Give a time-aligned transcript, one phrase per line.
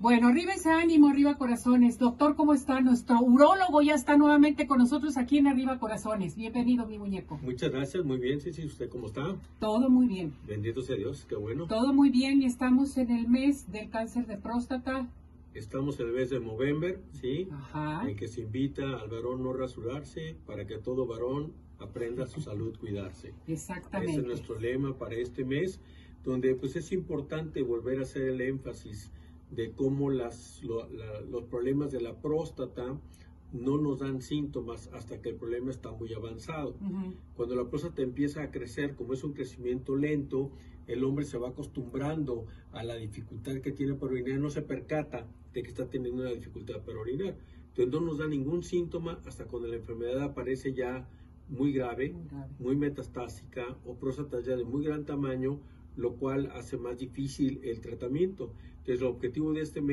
[0.00, 1.98] Bueno, arriba ese ánimo, arriba corazones.
[1.98, 2.80] Doctor, ¿cómo está?
[2.80, 6.36] Nuestro urólogo ya está nuevamente con nosotros aquí en Arriba Corazones.
[6.36, 7.36] Bienvenido, mi muñeco.
[7.42, 9.34] Muchas gracias, muy bien, sí, sí, ¿usted cómo está?
[9.58, 10.34] Todo muy bien.
[10.46, 11.66] Bendito sea Dios, qué bueno.
[11.66, 15.08] Todo muy bien y estamos en el mes del cáncer de próstata.
[15.52, 17.48] Estamos en el mes de Movember, ¿sí?
[17.50, 18.08] Ajá.
[18.08, 22.78] En que se invita al varón no rasurarse para que todo varón aprenda su salud,
[22.78, 23.34] cuidarse.
[23.48, 24.12] Exactamente.
[24.12, 25.80] Ese es nuestro lema para este mes,
[26.22, 29.10] donde pues es importante volver a hacer el énfasis
[29.50, 32.98] de cómo las, lo- la- los problemas de la próstata
[33.52, 36.74] no nos dan síntomas hasta que el problema está muy avanzado.
[37.34, 40.50] Cuando la próstata empieza a crecer, como es un crecimiento lento,
[40.86, 45.26] el hombre se va acostumbrando a la dificultad que tiene para orinar, no se percata
[45.54, 47.36] de que está teniendo una dificultad para orinar.
[47.68, 51.08] Entonces no nos da ningún síntoma hasta cuando la enfermedad aparece ya
[51.48, 52.52] muy grave, Muy grave.
[52.58, 55.58] muy metastásica o próstata ya de muy gran tamaño,
[55.98, 58.54] lo cual hace más difícil el tratamiento.
[58.78, 59.80] Entonces el objetivo de este